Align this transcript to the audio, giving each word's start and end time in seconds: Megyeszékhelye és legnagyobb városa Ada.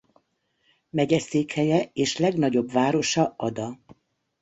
Megyeszékhelye 0.89 1.89
és 1.93 2.17
legnagyobb 2.17 2.71
városa 2.71 3.33
Ada. 3.37 3.79